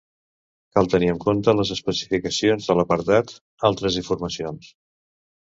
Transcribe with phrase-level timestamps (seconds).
[0.77, 3.37] Cal tenir en compte les especificacions de l'apartat
[3.69, 4.73] 'Altres informacions'.